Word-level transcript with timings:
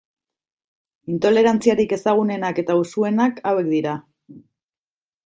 Intolerantziarik 1.15 1.93
ezagunenak 1.97 2.63
eta 2.63 2.79
usuenak 2.85 3.43
hauek 3.51 3.71
dira. 3.75 3.95